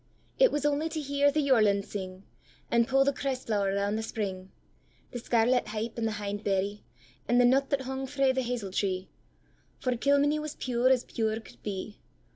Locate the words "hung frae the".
7.81-8.41